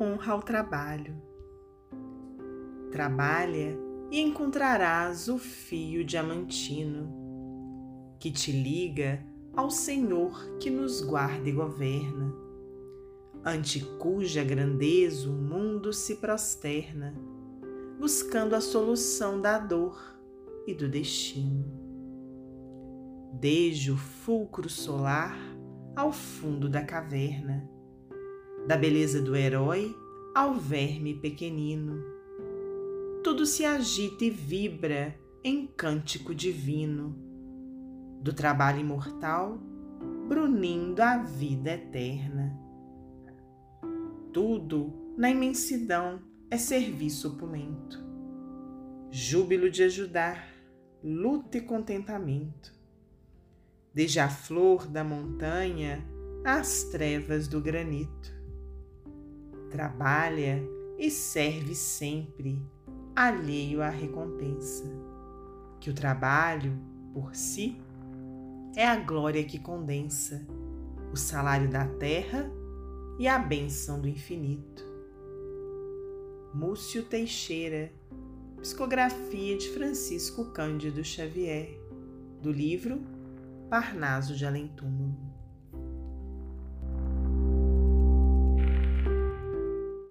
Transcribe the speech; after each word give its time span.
honra 0.00 0.32
ao 0.32 0.42
trabalho. 0.42 1.14
Trabalha 2.90 3.78
e 4.10 4.18
encontrarás 4.20 5.28
o 5.28 5.38
fio 5.38 6.02
diamantino 6.02 7.20
que 8.18 8.30
te 8.30 8.50
liga 8.50 9.24
ao 9.54 9.70
Senhor 9.70 10.58
que 10.58 10.70
nos 10.70 11.00
guarda 11.00 11.48
e 11.48 11.52
governa, 11.52 12.34
ante 13.44 13.80
cuja 13.98 14.42
grandeza 14.44 15.28
o 15.28 15.32
mundo 15.32 15.92
se 15.92 16.16
prosterna, 16.16 17.14
buscando 17.98 18.54
a 18.54 18.60
solução 18.60 19.40
da 19.40 19.58
dor 19.58 19.98
e 20.66 20.74
do 20.74 20.88
destino. 20.88 21.64
Desde 23.32 23.90
o 23.90 23.96
fulcro 23.96 24.68
solar 24.68 25.38
ao 25.96 26.12
fundo 26.12 26.68
da 26.68 26.84
caverna, 26.84 27.68
da 28.66 28.76
beleza 28.76 29.20
do 29.20 29.34
herói 29.34 29.96
ao 30.34 30.54
verme 30.54 31.14
pequenino, 31.14 32.02
tudo 33.22 33.44
se 33.44 33.64
agita 33.64 34.24
e 34.24 34.30
vibra 34.30 35.14
em 35.44 35.66
cântico 35.66 36.34
divino, 36.34 37.14
do 38.22 38.32
trabalho 38.32 38.80
imortal, 38.80 39.58
brunindo 40.28 41.02
a 41.02 41.18
vida 41.18 41.72
eterna. 41.72 42.58
Tudo 44.32 45.14
na 45.16 45.30
imensidão 45.30 46.22
é 46.50 46.56
serviço 46.56 47.28
opulento, 47.28 48.02
júbilo 49.10 49.70
de 49.70 49.82
ajudar, 49.82 50.48
luta 51.02 51.58
e 51.58 51.60
contentamento. 51.60 52.78
Desde 53.92 54.20
a 54.20 54.28
flor 54.28 54.86
da 54.86 55.02
montanha 55.02 56.06
às 56.44 56.84
trevas 56.84 57.48
do 57.48 57.60
granito. 57.60 58.39
Trabalha 59.70 60.60
e 60.98 61.10
serve 61.10 61.74
sempre, 61.74 62.60
alheio 63.14 63.82
à 63.82 63.88
recompensa. 63.88 64.84
Que 65.80 65.90
o 65.90 65.94
trabalho, 65.94 66.76
por 67.14 67.34
si, 67.34 67.80
é 68.76 68.86
a 68.86 68.96
glória 68.96 69.44
que 69.44 69.58
condensa 69.58 70.46
o 71.12 71.16
salário 71.16 71.70
da 71.70 71.86
terra 71.86 72.50
e 73.18 73.28
a 73.28 73.38
bênção 73.38 74.00
do 74.00 74.08
infinito. 74.08 74.84
Múcio 76.52 77.04
Teixeira, 77.04 77.92
psicografia 78.60 79.56
de 79.56 79.68
Francisco 79.70 80.46
Cândido 80.52 81.04
Xavier, 81.04 81.80
do 82.42 82.50
livro 82.50 83.00
Parnaso 83.68 84.34
de 84.34 84.44
Além. 84.44 84.70